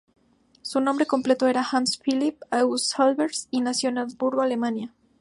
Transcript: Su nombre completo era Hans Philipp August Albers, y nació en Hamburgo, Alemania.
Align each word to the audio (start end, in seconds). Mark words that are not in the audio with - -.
Su 0.63 0.81
nombre 0.81 1.05
completo 1.05 1.45
era 1.45 1.61
Hans 1.61 1.99
Philipp 1.99 2.41
August 2.49 2.99
Albers, 2.99 3.47
y 3.51 3.61
nació 3.61 3.89
en 3.91 3.99
Hamburgo, 3.99 4.41
Alemania. 4.41 4.91